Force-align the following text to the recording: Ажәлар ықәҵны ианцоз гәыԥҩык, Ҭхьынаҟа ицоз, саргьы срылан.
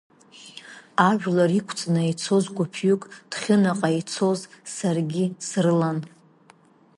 Ажәлар 1.09 1.51
ықәҵны 1.59 2.01
ианцоз 2.05 2.45
гәыԥҩык, 2.55 3.01
Ҭхьынаҟа 3.31 3.89
ицоз, 3.99 4.39
саргьы 4.73 5.25
срылан. 5.47 5.99